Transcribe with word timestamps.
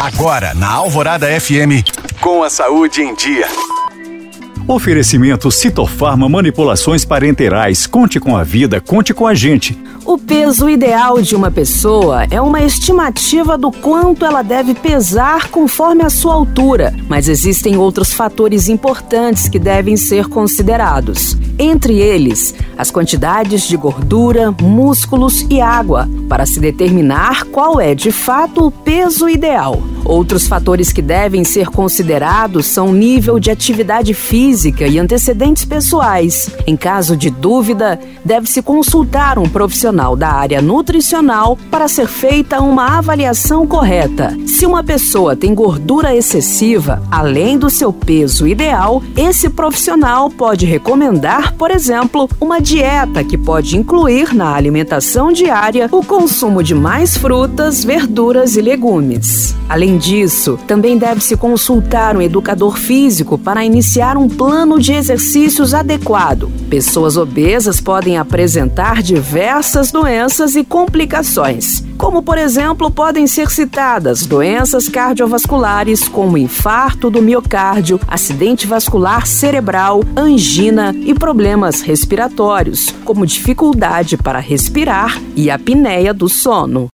Agora, 0.00 0.54
na 0.54 0.70
Alvorada 0.70 1.26
FM, 1.38 1.84
com 2.22 2.42
a 2.42 2.48
saúde 2.48 3.02
em 3.02 3.14
dia. 3.14 3.46
Oferecimento 4.66 5.50
Citofarma 5.50 6.26
Manipulações 6.26 7.04
Parenterais. 7.04 7.86
Conte 7.86 8.18
com 8.18 8.34
a 8.34 8.42
vida, 8.42 8.80
conte 8.80 9.12
com 9.12 9.26
a 9.26 9.34
gente. 9.34 9.78
O 10.06 10.16
peso 10.16 10.70
ideal 10.70 11.20
de 11.20 11.36
uma 11.36 11.50
pessoa 11.50 12.24
é 12.30 12.40
uma 12.40 12.62
estimativa 12.62 13.58
do 13.58 13.70
quanto 13.70 14.24
ela 14.24 14.42
deve 14.42 14.74
pesar 14.74 15.48
conforme 15.50 16.02
a 16.02 16.08
sua 16.08 16.34
altura, 16.34 16.94
mas 17.06 17.28
existem 17.28 17.76
outros 17.76 18.12
fatores 18.12 18.68
importantes 18.68 19.48
que 19.48 19.58
devem 19.58 19.96
ser 19.96 20.26
considerados. 20.26 21.36
Entre 21.58 21.98
eles, 21.98 22.54
as 22.78 22.90
quantidades 22.90 23.68
de 23.68 23.76
gordura, 23.76 24.50
músculos 24.50 25.46
e 25.50 25.60
água, 25.60 26.08
para 26.28 26.46
se 26.46 26.58
determinar 26.58 27.44
qual 27.44 27.78
é 27.78 27.94
de 27.94 28.10
fato 28.10 28.66
o 28.66 28.70
peso 28.70 29.28
ideal. 29.28 29.82
Outros 30.04 30.46
fatores 30.46 30.92
que 30.92 31.02
devem 31.02 31.44
ser 31.44 31.68
considerados 31.68 32.66
são 32.66 32.92
nível 32.92 33.38
de 33.38 33.50
atividade 33.50 34.14
física 34.14 34.86
e 34.86 34.98
antecedentes 34.98 35.64
pessoais. 35.64 36.50
Em 36.66 36.76
caso 36.76 37.16
de 37.16 37.30
dúvida, 37.30 37.98
deve-se 38.24 38.62
consultar 38.62 39.38
um 39.38 39.48
profissional 39.48 40.16
da 40.16 40.28
área 40.28 40.60
nutricional 40.60 41.58
para 41.70 41.88
ser 41.88 42.06
feita 42.06 42.60
uma 42.60 42.98
avaliação 42.98 43.66
correta. 43.66 44.36
Se 44.46 44.66
uma 44.66 44.82
pessoa 44.82 45.36
tem 45.36 45.54
gordura 45.54 46.14
excessiva, 46.14 47.02
além 47.10 47.58
do 47.58 47.70
seu 47.70 47.92
peso 47.92 48.46
ideal, 48.46 49.02
esse 49.16 49.48
profissional 49.48 50.30
pode 50.30 50.66
recomendar, 50.66 51.54
por 51.54 51.70
exemplo, 51.70 52.28
uma 52.40 52.60
dieta 52.60 53.22
que 53.24 53.38
pode 53.38 53.76
incluir 53.76 54.34
na 54.34 54.54
alimentação 54.54 55.32
diária 55.32 55.88
o 55.90 56.04
consumo 56.04 56.62
de 56.62 56.74
mais 56.74 57.16
frutas, 57.16 57.84
verduras 57.84 58.56
e 58.56 58.60
legumes. 58.60 59.54
Além 59.68 59.89
disso, 59.98 60.58
também 60.66 60.96
deve-se 60.96 61.36
consultar 61.36 62.16
um 62.16 62.22
educador 62.22 62.76
físico 62.76 63.36
para 63.36 63.64
iniciar 63.64 64.16
um 64.16 64.28
plano 64.28 64.78
de 64.78 64.92
exercícios 64.92 65.74
adequado. 65.74 66.50
Pessoas 66.68 67.16
obesas 67.16 67.80
podem 67.80 68.16
apresentar 68.16 69.02
diversas 69.02 69.90
doenças 69.90 70.54
e 70.56 70.64
complicações, 70.64 71.84
como, 71.98 72.22
por 72.22 72.38
exemplo, 72.38 72.90
podem 72.90 73.26
ser 73.26 73.50
citadas 73.50 74.24
doenças 74.24 74.88
cardiovasculares 74.88 76.08
como 76.08 76.38
infarto 76.38 77.10
do 77.10 77.20
miocárdio, 77.20 78.00
acidente 78.08 78.66
vascular 78.66 79.26
cerebral, 79.26 80.02
angina 80.16 80.94
e 80.96 81.12
problemas 81.12 81.82
respiratórios, 81.82 82.94
como 83.04 83.26
dificuldade 83.26 84.16
para 84.16 84.38
respirar 84.38 85.20
e 85.36 85.50
apneia 85.50 86.14
do 86.14 86.28
sono. 86.28 86.88